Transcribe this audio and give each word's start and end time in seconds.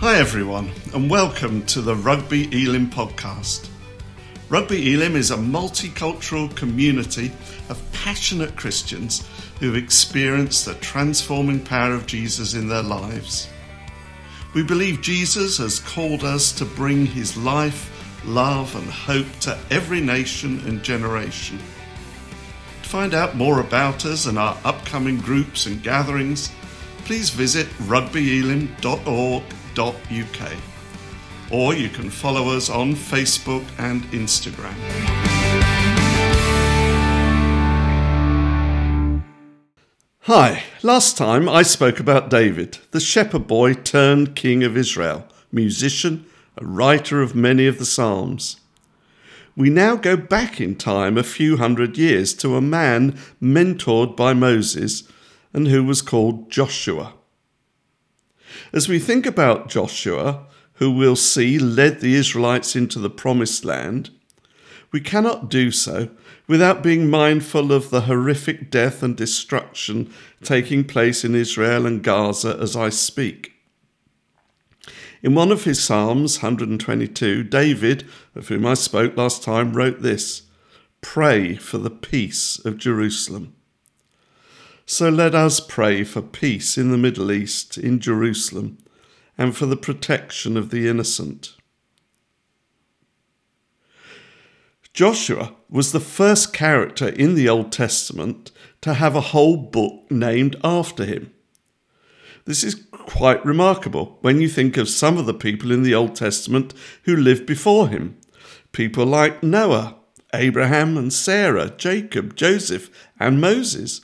Hi, 0.00 0.16
everyone, 0.16 0.72
and 0.94 1.10
welcome 1.10 1.66
to 1.66 1.82
the 1.82 1.94
Rugby 1.94 2.44
Elim 2.64 2.88
podcast. 2.88 3.68
Rugby 4.48 4.94
Elim 4.94 5.14
is 5.14 5.30
a 5.30 5.36
multicultural 5.36 6.56
community 6.56 7.30
of 7.68 7.82
passionate 7.92 8.56
Christians 8.56 9.28
who've 9.58 9.76
experienced 9.76 10.64
the 10.64 10.72
transforming 10.76 11.60
power 11.60 11.92
of 11.92 12.06
Jesus 12.06 12.54
in 12.54 12.66
their 12.66 12.82
lives. 12.82 13.50
We 14.54 14.62
believe 14.62 15.02
Jesus 15.02 15.58
has 15.58 15.80
called 15.80 16.24
us 16.24 16.50
to 16.52 16.64
bring 16.64 17.04
his 17.04 17.36
life, 17.36 18.24
love, 18.24 18.74
and 18.76 18.88
hope 18.88 19.30
to 19.40 19.58
every 19.70 20.00
nation 20.00 20.60
and 20.66 20.82
generation. 20.82 21.58
To 22.84 22.88
find 22.88 23.12
out 23.12 23.36
more 23.36 23.60
about 23.60 24.06
us 24.06 24.24
and 24.24 24.38
our 24.38 24.56
upcoming 24.64 25.18
groups 25.18 25.66
and 25.66 25.82
gatherings, 25.82 26.50
please 27.04 27.28
visit 27.28 27.66
rugbyelim.org 27.80 29.42
www.ecc.uk. 29.74 30.56
Or 31.52 31.74
you 31.74 31.88
can 31.88 32.10
follow 32.10 32.56
us 32.56 32.70
on 32.70 32.94
Facebook 32.94 33.66
and 33.78 34.02
Instagram. 34.12 34.74
Hi, 40.24 40.62
last 40.82 41.16
time 41.16 41.48
I 41.48 41.62
spoke 41.62 41.98
about 41.98 42.30
David, 42.30 42.78
the 42.92 43.00
shepherd 43.00 43.48
boy 43.48 43.74
turned 43.74 44.36
king 44.36 44.62
of 44.62 44.76
Israel, 44.76 45.26
musician, 45.50 46.24
a 46.56 46.64
writer 46.64 47.20
of 47.20 47.34
many 47.34 47.66
of 47.66 47.78
the 47.78 47.86
Psalms. 47.86 48.60
We 49.56 49.70
now 49.70 49.96
go 49.96 50.16
back 50.16 50.60
in 50.60 50.76
time 50.76 51.18
a 51.18 51.24
few 51.24 51.56
hundred 51.56 51.98
years 51.98 52.32
to 52.34 52.54
a 52.54 52.60
man 52.60 53.18
mentored 53.42 54.16
by 54.16 54.34
Moses 54.34 55.02
and 55.52 55.66
who 55.66 55.82
was 55.82 56.00
called 56.00 56.48
Joshua. 56.48 57.14
As 58.72 58.88
we 58.88 58.98
think 58.98 59.26
about 59.26 59.68
Joshua, 59.68 60.46
who 60.74 60.90
we'll 60.90 61.16
see 61.16 61.58
led 61.58 62.00
the 62.00 62.14
Israelites 62.14 62.74
into 62.74 62.98
the 62.98 63.10
promised 63.10 63.64
land, 63.64 64.10
we 64.92 65.00
cannot 65.00 65.48
do 65.48 65.70
so 65.70 66.08
without 66.48 66.82
being 66.82 67.08
mindful 67.08 67.72
of 67.72 67.90
the 67.90 68.02
horrific 68.02 68.70
death 68.70 69.02
and 69.02 69.16
destruction 69.16 70.12
taking 70.42 70.82
place 70.84 71.24
in 71.24 71.34
Israel 71.34 71.86
and 71.86 72.02
Gaza 72.02 72.58
as 72.60 72.74
I 72.74 72.88
speak. 72.88 73.52
In 75.22 75.34
one 75.34 75.52
of 75.52 75.64
his 75.64 75.82
Psalms, 75.82 76.38
122, 76.38 77.44
David, 77.44 78.08
of 78.34 78.48
whom 78.48 78.64
I 78.64 78.74
spoke 78.74 79.16
last 79.16 79.42
time, 79.42 79.74
wrote 79.74 80.00
this 80.00 80.42
Pray 81.02 81.56
for 81.56 81.78
the 81.78 81.90
peace 81.90 82.58
of 82.64 82.78
Jerusalem. 82.78 83.54
So 84.92 85.08
let 85.08 85.36
us 85.36 85.60
pray 85.60 86.02
for 86.02 86.20
peace 86.20 86.76
in 86.76 86.90
the 86.90 86.98
Middle 86.98 87.30
East, 87.30 87.78
in 87.78 88.00
Jerusalem, 88.00 88.78
and 89.38 89.56
for 89.56 89.66
the 89.66 89.76
protection 89.76 90.56
of 90.56 90.70
the 90.70 90.88
innocent. 90.88 91.54
Joshua 94.92 95.54
was 95.68 95.92
the 95.92 96.00
first 96.00 96.52
character 96.52 97.08
in 97.08 97.36
the 97.36 97.48
Old 97.48 97.70
Testament 97.70 98.50
to 98.80 98.94
have 98.94 99.14
a 99.14 99.30
whole 99.30 99.56
book 99.56 100.10
named 100.10 100.56
after 100.64 101.04
him. 101.04 101.32
This 102.44 102.64
is 102.64 102.84
quite 102.90 103.46
remarkable 103.46 104.18
when 104.22 104.40
you 104.40 104.48
think 104.48 104.76
of 104.76 104.88
some 104.88 105.18
of 105.18 105.26
the 105.26 105.32
people 105.32 105.70
in 105.70 105.84
the 105.84 105.94
Old 105.94 106.16
Testament 106.16 106.74
who 107.04 107.14
lived 107.14 107.46
before 107.46 107.86
him. 107.86 108.18
People 108.72 109.06
like 109.06 109.40
Noah, 109.40 109.98
Abraham 110.34 110.96
and 110.96 111.12
Sarah, 111.12 111.70
Jacob, 111.70 112.34
Joseph, 112.34 112.90
and 113.20 113.40
Moses 113.40 114.00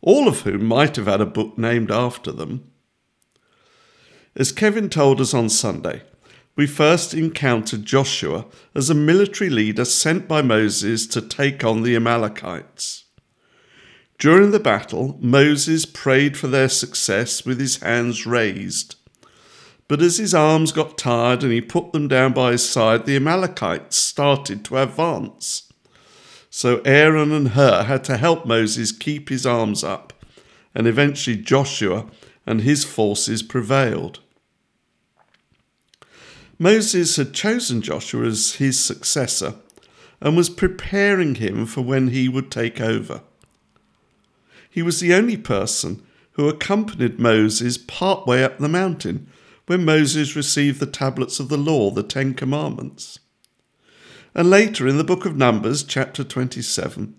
all 0.00 0.28
of 0.28 0.40
whom 0.40 0.64
might 0.64 0.96
have 0.96 1.06
had 1.06 1.20
a 1.20 1.26
book 1.26 1.58
named 1.58 1.90
after 1.90 2.32
them. 2.32 2.70
As 4.36 4.52
Kevin 4.52 4.88
told 4.88 5.20
us 5.20 5.34
on 5.34 5.48
Sunday, 5.48 6.02
we 6.54 6.66
first 6.66 7.14
encountered 7.14 7.84
Joshua 7.84 8.46
as 8.74 8.90
a 8.90 8.94
military 8.94 9.50
leader 9.50 9.84
sent 9.84 10.26
by 10.26 10.42
Moses 10.42 11.06
to 11.08 11.20
take 11.20 11.64
on 11.64 11.82
the 11.82 11.94
Amalekites. 11.94 13.04
During 14.18 14.50
the 14.50 14.58
battle, 14.58 15.16
Moses 15.20 15.86
prayed 15.86 16.36
for 16.36 16.48
their 16.48 16.68
success 16.68 17.44
with 17.44 17.60
his 17.60 17.76
hands 17.76 18.26
raised. 18.26 18.96
But 19.86 20.02
as 20.02 20.18
his 20.18 20.34
arms 20.34 20.72
got 20.72 20.98
tired 20.98 21.44
and 21.44 21.52
he 21.52 21.60
put 21.60 21.92
them 21.92 22.08
down 22.08 22.32
by 22.32 22.52
his 22.52 22.68
side, 22.68 23.06
the 23.06 23.16
Amalekites 23.16 23.96
started 23.96 24.64
to 24.64 24.78
advance. 24.78 25.67
So 26.50 26.80
Aaron 26.84 27.32
and 27.32 27.48
Hur 27.48 27.84
had 27.84 28.04
to 28.04 28.16
help 28.16 28.46
Moses 28.46 28.92
keep 28.92 29.28
his 29.28 29.44
arms 29.44 29.84
up, 29.84 30.12
and 30.74 30.86
eventually 30.86 31.36
Joshua 31.36 32.06
and 32.46 32.62
his 32.62 32.84
forces 32.84 33.42
prevailed. 33.42 34.20
Moses 36.58 37.16
had 37.16 37.34
chosen 37.34 37.82
Joshua 37.82 38.26
as 38.26 38.54
his 38.54 38.80
successor 38.80 39.54
and 40.20 40.36
was 40.36 40.50
preparing 40.50 41.36
him 41.36 41.66
for 41.66 41.82
when 41.82 42.08
he 42.08 42.28
would 42.28 42.50
take 42.50 42.80
over. 42.80 43.20
He 44.68 44.82
was 44.82 45.00
the 45.00 45.14
only 45.14 45.36
person 45.36 46.02
who 46.32 46.48
accompanied 46.48 47.20
Moses 47.20 47.78
part 47.78 48.26
way 48.26 48.42
up 48.42 48.58
the 48.58 48.68
mountain 48.68 49.28
when 49.66 49.84
Moses 49.84 50.34
received 50.34 50.80
the 50.80 50.86
tablets 50.86 51.38
of 51.38 51.48
the 51.48 51.58
law, 51.58 51.90
the 51.90 52.02
Ten 52.02 52.34
Commandments. 52.34 53.18
And 54.34 54.50
later 54.50 54.86
in 54.86 54.98
the 54.98 55.04
book 55.04 55.24
of 55.24 55.36
Numbers, 55.36 55.82
chapter 55.82 56.22
27, 56.22 57.14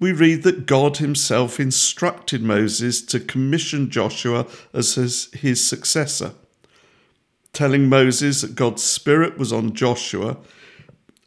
we 0.00 0.12
read 0.12 0.44
that 0.44 0.66
God 0.66 0.98
himself 0.98 1.58
instructed 1.58 2.42
Moses 2.42 3.02
to 3.02 3.20
commission 3.20 3.90
Joshua 3.90 4.46
as 4.72 4.94
his, 4.94 5.32
his 5.34 5.66
successor, 5.66 6.32
telling 7.52 7.88
Moses 7.88 8.42
that 8.42 8.54
God's 8.54 8.82
Spirit 8.82 9.38
was 9.38 9.52
on 9.52 9.74
Joshua 9.74 10.36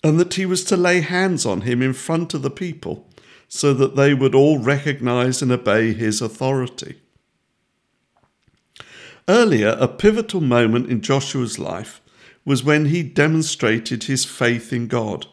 and 0.04 0.20
that 0.20 0.36
he 0.36 0.46
was 0.46 0.64
to 0.66 0.78
lay 0.78 1.02
hands 1.02 1.46
on 1.46 1.62
him 1.62 1.82
in 1.82 1.94
front 1.94 2.34
of 2.34 2.42
the 2.42 2.50
people 2.50 3.08
so 3.48 3.74
that 3.74 3.96
they 3.96 4.14
would 4.14 4.34
all 4.34 4.60
recognize 4.60 5.42
and 5.42 5.52
obey 5.52 5.94
his 5.94 6.22
authority. 6.22 7.02
Earlier, 9.28 9.78
a 9.80 9.88
pivotal 9.88 10.42
moment 10.42 10.90
in 10.90 11.02
Joshua's 11.02 11.60
life 11.60 12.02
was 12.44 12.64
when 12.64 12.86
he 12.86 13.04
demonstrated 13.04 14.04
his 14.04 14.26
faith 14.26 14.74
in 14.74 14.88
God. 14.88 15.28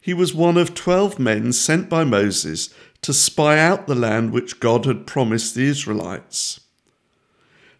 He 0.00 0.12
was 0.12 0.34
one 0.34 0.56
of 0.56 0.74
twelve 0.74 1.18
men 1.18 1.52
sent 1.52 1.88
by 1.88 2.04
Moses 2.04 2.74
to 3.02 3.12
spy 3.12 3.58
out 3.58 3.86
the 3.86 3.94
land 3.94 4.32
which 4.32 4.60
God 4.60 4.86
had 4.86 5.06
promised 5.06 5.54
the 5.54 5.64
Israelites. 5.64 6.60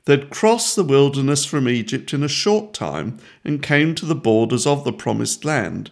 They'd 0.06 0.30
crossed 0.30 0.76
the 0.76 0.84
wilderness 0.84 1.44
from 1.44 1.68
Egypt 1.68 2.12
in 2.12 2.22
a 2.22 2.28
short 2.28 2.74
time 2.74 3.18
and 3.42 3.62
came 3.62 3.94
to 3.94 4.06
the 4.06 4.14
borders 4.14 4.66
of 4.66 4.84
the 4.84 4.92
promised 4.92 5.44
land. 5.44 5.90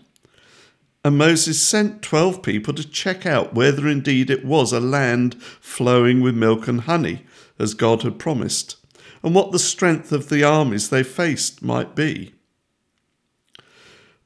And 1.05 1.19
Moses 1.19 1.61
sent 1.61 2.03
twelve 2.03 2.43
people 2.43 2.75
to 2.75 2.89
check 2.89 3.27
out 3.27 3.55
whether 3.55 3.89
indeed 3.89 4.31
it 4.31 4.45
was 4.45 4.73
a 4.73 4.81
land 4.81 5.43
flowing 5.43 6.21
with 6.21 6.37
milk 6.37 6.69
and 6.69 6.83
honey, 6.83 7.25
as 7.59 7.75
God 7.75 8.03
had 8.03 8.19
promised 8.19 8.77
and 9.23 9.35
what 9.35 9.53
the 9.53 9.59
strength 9.59 10.13
of 10.13 10.29
the 10.29 10.45
armies 10.45 10.89
they 10.89 11.03
faced 11.03 11.63
might 11.63 11.95
be. 11.95 12.35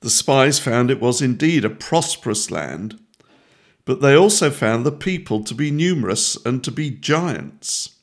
The 0.01 0.11
spies 0.11 0.59
found 0.59 0.91
it 0.91 1.01
was 1.01 1.23
indeed 1.23 1.65
a 1.65 1.71
prosperous 1.71 2.51
land, 2.51 2.99
but 3.84 4.01
they 4.01 4.15
also 4.15 4.51
found 4.51 4.84
the 4.84 4.93
people 4.93 5.43
to 5.45 5.55
be 5.55 5.71
numerous 5.71 6.37
and 6.45 6.62
to 6.65 6.71
be 6.71 6.91
giants. 6.91 7.97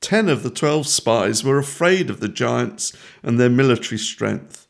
Ten 0.00 0.28
of 0.28 0.42
the 0.42 0.50
twelve 0.50 0.86
spies 0.86 1.44
were 1.44 1.58
afraid 1.58 2.08
of 2.08 2.20
the 2.20 2.28
giants 2.28 2.92
and 3.22 3.38
their 3.38 3.50
military 3.50 3.98
strength, 3.98 4.66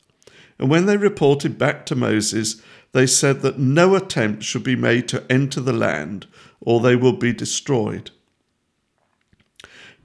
and 0.59 0.69
when 0.69 0.85
they 0.85 0.97
reported 0.97 1.57
back 1.57 1.85
to 1.87 1.95
Moses, 1.95 2.61
they 2.91 3.07
said 3.07 3.41
that 3.41 3.57
no 3.57 3.95
attempt 3.95 4.43
should 4.43 4.63
be 4.63 4.75
made 4.75 5.07
to 5.07 5.23
enter 5.31 5.61
the 5.61 5.73
land, 5.73 6.27
or 6.59 6.79
they 6.79 6.95
will 6.95 7.13
be 7.13 7.33
destroyed. 7.33 8.11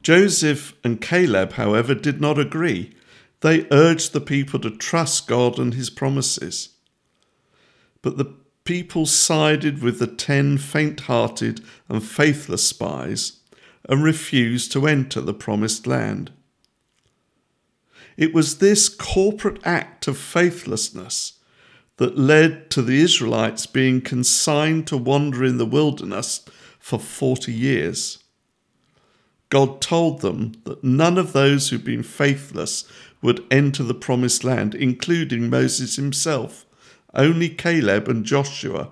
Joseph 0.07 0.73
and 0.85 1.01
Caleb, 1.01 1.55
however, 1.55 1.93
did 1.93 2.21
not 2.21 2.39
agree. 2.39 2.93
They 3.41 3.67
urged 3.73 4.13
the 4.13 4.21
people 4.21 4.61
to 4.61 4.71
trust 4.71 5.27
God 5.27 5.59
and 5.59 5.75
his 5.75 5.91
promises. 5.91 6.69
But 8.03 8.17
the 8.17 8.33
people 8.63 9.07
sided 9.07 9.83
with 9.83 9.99
the 9.99 10.07
ten 10.07 10.59
faint 10.59 11.01
hearted 11.11 11.61
and 11.89 12.05
faithless 12.05 12.65
spies 12.65 13.41
and 13.89 14.05
refused 14.05 14.71
to 14.71 14.87
enter 14.87 15.21
the 15.21 15.35
promised 15.35 15.89
land. 15.89 16.31
It 18.17 18.33
was 18.33 18.59
this 18.59 18.89
corporate 18.89 19.59
act 19.65 20.07
of 20.07 20.17
faithlessness 20.17 21.41
that 21.97 22.17
led 22.17 22.71
to 22.71 22.81
the 22.81 23.01
Israelites 23.01 23.67
being 23.67 24.01
consigned 24.01 24.87
to 24.87 24.97
wander 24.97 25.43
in 25.43 25.59
the 25.59 25.67
wilderness 25.67 26.45
for 26.79 27.01
40 27.01 27.53
years. 27.53 28.23
God 29.49 29.81
told 29.81 30.21
them 30.21 30.53
that 30.65 30.83
none 30.83 31.19
of 31.19 31.33
those 31.33 31.69
who'd 31.69 31.85
been 31.85 32.03
faithless 32.03 32.91
would 33.23 33.45
enter 33.51 33.83
the 33.83 33.95
promised 33.95 34.45
land, 34.45 34.75
including 34.75 35.49
Moses 35.49 35.97
himself. 35.97 36.67
Only 37.15 37.49
Caleb 37.49 38.09
and 38.09 38.25
Joshua 38.25 38.91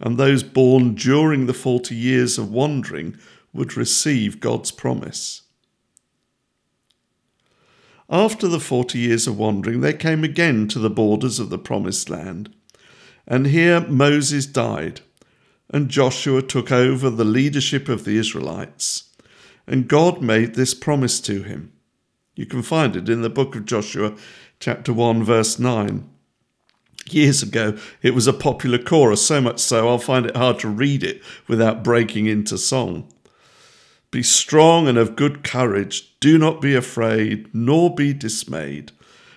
and 0.00 0.16
those 0.16 0.42
born 0.42 0.94
during 0.94 1.46
the 1.46 1.54
40 1.54 1.94
years 1.94 2.38
of 2.38 2.50
wandering 2.50 3.16
would 3.52 3.76
receive 3.76 4.40
God's 4.40 4.70
promise. 4.70 5.42
After 8.08 8.46
the 8.46 8.60
forty 8.60 9.00
years 9.00 9.26
of 9.26 9.36
wandering, 9.36 9.80
they 9.80 9.92
came 9.92 10.22
again 10.22 10.68
to 10.68 10.78
the 10.78 10.90
borders 10.90 11.40
of 11.40 11.50
the 11.50 11.58
promised 11.58 12.08
land. 12.08 12.54
And 13.26 13.48
here 13.48 13.80
Moses 13.80 14.46
died, 14.46 15.00
and 15.70 15.88
Joshua 15.88 16.42
took 16.42 16.70
over 16.70 17.10
the 17.10 17.24
leadership 17.24 17.88
of 17.88 18.04
the 18.04 18.16
Israelites. 18.16 19.10
And 19.66 19.88
God 19.88 20.22
made 20.22 20.54
this 20.54 20.74
promise 20.74 21.20
to 21.22 21.42
him. 21.42 21.72
You 22.34 22.46
can 22.46 22.62
find 22.62 22.94
it 22.94 23.08
in 23.08 23.22
the 23.22 23.30
book 23.30 23.56
of 23.56 23.64
Joshua, 23.64 24.14
chapter 24.60 24.92
1, 24.92 25.24
verse 25.24 25.58
9. 25.58 26.08
Years 27.08 27.42
ago, 27.42 27.76
it 28.02 28.14
was 28.14 28.26
a 28.26 28.32
popular 28.32 28.78
chorus, 28.78 29.24
so 29.24 29.40
much 29.40 29.58
so 29.60 29.88
I'll 29.88 29.98
find 29.98 30.26
it 30.26 30.36
hard 30.36 30.58
to 30.60 30.68
read 30.68 31.02
it 31.02 31.22
without 31.48 31.84
breaking 31.84 32.26
into 32.26 32.58
song. 32.58 33.08
Be 34.10 34.22
strong 34.22 34.86
and 34.88 34.98
of 34.98 35.16
good 35.16 35.42
courage. 35.42 36.18
Do 36.20 36.38
not 36.38 36.60
be 36.60 36.74
afraid, 36.74 37.52
nor 37.54 37.94
be 37.94 38.12
dismayed, 38.12 38.92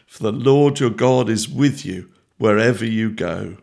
for 0.07 0.23
the 0.23 0.31
Lord 0.31 0.79
your 0.79 0.89
God 0.89 1.29
is 1.29 1.49
with 1.49 1.85
you 1.85 2.09
wherever 2.37 2.85
you 2.85 3.11
go. 3.11 3.57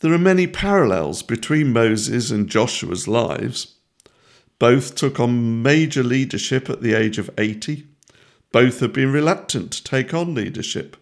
There 0.00 0.12
are 0.12 0.18
many 0.18 0.46
parallels 0.46 1.24
between 1.24 1.72
Moses 1.72 2.30
and 2.30 2.48
Joshua's 2.48 3.08
lives. 3.08 3.74
Both 4.60 4.94
took 4.94 5.18
on 5.18 5.60
major 5.60 6.04
leadership 6.04 6.70
at 6.70 6.82
the 6.82 6.94
age 6.94 7.18
of 7.18 7.30
80. 7.36 7.84
Both 8.52 8.78
have 8.78 8.92
been 8.92 9.12
reluctant 9.12 9.72
to 9.72 9.82
take 9.82 10.14
on 10.14 10.34
leadership. 10.34 10.96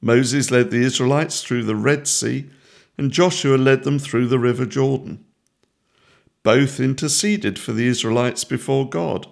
Moses 0.00 0.50
led 0.50 0.70
the 0.70 0.82
Israelites 0.82 1.42
through 1.42 1.64
the 1.64 1.76
Red 1.76 2.08
Sea, 2.08 2.48
and 2.96 3.12
Joshua 3.12 3.56
led 3.56 3.84
them 3.84 3.98
through 3.98 4.28
the 4.28 4.38
River 4.38 4.64
Jordan. 4.64 5.22
Both 6.42 6.80
interceded 6.80 7.58
for 7.58 7.72
the 7.72 7.86
Israelites 7.86 8.44
before 8.44 8.88
God. 8.88 9.26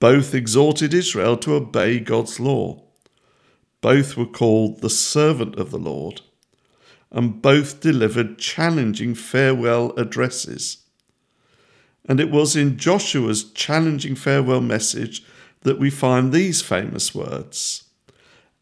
Both 0.00 0.34
exhorted 0.34 0.92
Israel 0.92 1.38
to 1.38 1.54
obey 1.54 1.98
God's 1.98 2.38
law. 2.38 2.82
Both 3.80 4.18
were 4.18 4.26
called 4.26 4.82
the 4.82 4.90
servant 4.90 5.56
of 5.56 5.70
the 5.70 5.78
Lord 5.78 6.20
and 7.12 7.42
both 7.42 7.80
delivered 7.80 8.38
challenging 8.38 9.14
farewell 9.14 9.92
addresses. 9.98 10.78
And 12.08 12.18
it 12.18 12.30
was 12.30 12.56
in 12.56 12.78
Joshua's 12.78 13.44
challenging 13.52 14.16
farewell 14.16 14.62
message 14.62 15.22
that 15.60 15.78
we 15.78 15.90
find 15.90 16.32
these 16.32 16.62
famous 16.62 17.14
words 17.14 17.84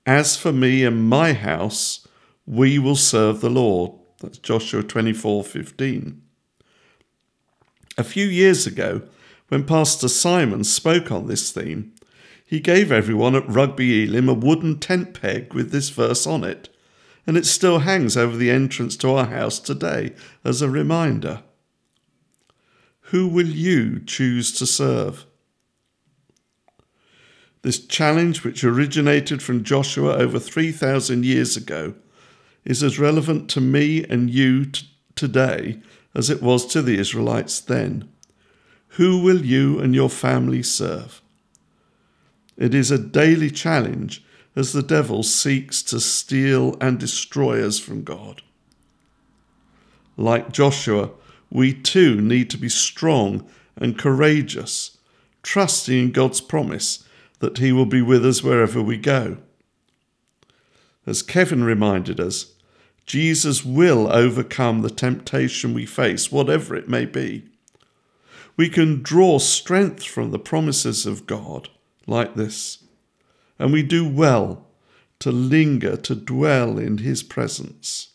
As 0.04 0.36
for 0.36 0.52
me 0.52 0.84
and 0.84 1.08
my 1.08 1.32
house, 1.32 2.06
we 2.44 2.78
will 2.78 2.96
serve 2.96 3.40
the 3.40 3.48
Lord. 3.48 3.92
That's 4.18 4.38
Joshua 4.38 4.82
24 4.82 5.44
15. 5.44 6.20
A 7.96 8.04
few 8.04 8.26
years 8.26 8.66
ago, 8.66 9.02
when 9.48 9.64
Pastor 9.64 10.08
Simon 10.08 10.64
spoke 10.64 11.10
on 11.10 11.26
this 11.26 11.52
theme, 11.52 11.92
he 12.44 12.60
gave 12.60 12.90
everyone 12.90 13.36
at 13.36 13.48
Rugby 13.48 14.04
Elim 14.04 14.28
a 14.28 14.34
wooden 14.34 14.78
tent 14.78 15.20
peg 15.20 15.54
with 15.54 15.70
this 15.70 15.90
verse 15.90 16.26
on 16.26 16.42
it 16.42 16.68
and 17.30 17.38
it 17.38 17.46
still 17.46 17.78
hangs 17.78 18.16
over 18.16 18.36
the 18.36 18.50
entrance 18.50 18.96
to 18.96 19.08
our 19.14 19.26
house 19.26 19.60
today 19.60 20.12
as 20.42 20.60
a 20.60 20.68
reminder. 20.68 21.44
Who 23.12 23.28
will 23.28 23.46
you 23.46 24.00
choose 24.04 24.50
to 24.58 24.66
serve? 24.66 25.26
This 27.62 27.86
challenge, 27.86 28.42
which 28.42 28.64
originated 28.64 29.44
from 29.44 29.62
Joshua 29.62 30.14
over 30.14 30.40
3,000 30.40 31.24
years 31.24 31.56
ago, 31.56 31.94
is 32.64 32.82
as 32.82 32.98
relevant 32.98 33.48
to 33.50 33.60
me 33.60 34.04
and 34.06 34.28
you 34.28 34.64
t- 34.64 34.88
today 35.14 35.80
as 36.16 36.30
it 36.30 36.42
was 36.42 36.66
to 36.66 36.82
the 36.82 36.98
Israelites 36.98 37.60
then. 37.60 38.08
Who 38.98 39.22
will 39.22 39.46
you 39.46 39.78
and 39.78 39.94
your 39.94 40.10
family 40.10 40.64
serve? 40.64 41.22
It 42.56 42.74
is 42.74 42.90
a 42.90 42.98
daily 42.98 43.52
challenge 43.52 44.24
as 44.56 44.72
the 44.72 44.82
devil 44.82 45.22
seeks 45.22 45.82
to 45.84 46.00
steal 46.00 46.76
and 46.80 46.98
destroy 46.98 47.64
us 47.64 47.78
from 47.78 48.02
God. 48.02 48.42
Like 50.16 50.52
Joshua, 50.52 51.10
we 51.50 51.72
too 51.72 52.20
need 52.20 52.50
to 52.50 52.58
be 52.58 52.68
strong 52.68 53.48
and 53.76 53.98
courageous, 53.98 54.98
trusting 55.42 55.98
in 55.98 56.12
God's 56.12 56.40
promise 56.40 57.06
that 57.38 57.58
He 57.58 57.72
will 57.72 57.86
be 57.86 58.02
with 58.02 58.24
us 58.24 58.42
wherever 58.42 58.82
we 58.82 58.96
go. 58.96 59.38
As 61.06 61.22
Kevin 61.22 61.64
reminded 61.64 62.20
us, 62.20 62.52
Jesus 63.06 63.64
will 63.64 64.12
overcome 64.12 64.82
the 64.82 64.90
temptation 64.90 65.74
we 65.74 65.86
face, 65.86 66.30
whatever 66.30 66.76
it 66.76 66.88
may 66.88 67.06
be. 67.06 67.44
We 68.56 68.68
can 68.68 69.02
draw 69.02 69.38
strength 69.38 70.04
from 70.04 70.30
the 70.30 70.38
promises 70.38 71.06
of 71.06 71.26
God 71.26 71.70
like 72.06 72.34
this 72.34 72.78
and 73.60 73.72
we 73.72 73.82
do 73.82 74.08
well 74.08 74.64
to 75.20 75.30
linger, 75.30 75.96
to 75.98 76.14
dwell 76.14 76.78
in 76.78 76.98
His 76.98 77.22
presence. 77.22 78.08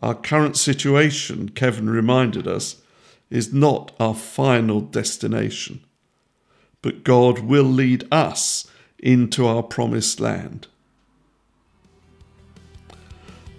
Our 0.00 0.14
current 0.14 0.56
situation, 0.58 1.48
Kevin 1.48 1.88
reminded 1.88 2.46
us, 2.46 2.82
is 3.30 3.52
not 3.52 3.92
our 3.98 4.14
final 4.14 4.82
destination, 4.82 5.80
but 6.82 7.02
God 7.02 7.40
will 7.40 7.64
lead 7.64 8.06
us 8.12 8.70
into 8.98 9.46
our 9.46 9.62
promised 9.62 10.20
land. 10.20 10.66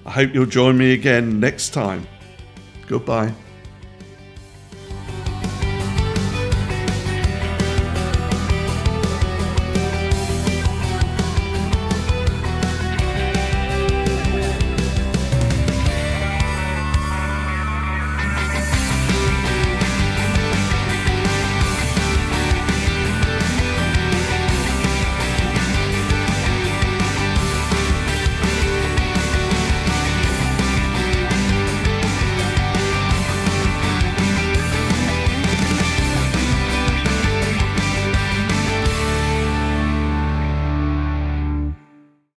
I 0.06 0.12
hope 0.12 0.34
you'll 0.34 0.46
join 0.46 0.78
me 0.78 0.94
again 0.94 1.40
next 1.40 1.72
time. 1.72 2.08
Goodbye. 2.88 3.34